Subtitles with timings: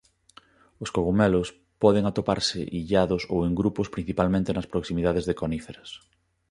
[0.83, 1.47] Os cogomelos
[1.83, 5.89] poden atoparse illados ou en grupos principalmente nas proximidades de coníferas.